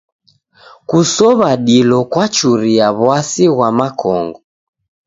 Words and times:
Kusow'a 0.89 1.51
dilo 1.65 1.99
kwachuria 2.11 2.87
w'asi 3.01 3.45
ghwa 3.53 3.69
makongo. 3.77 4.39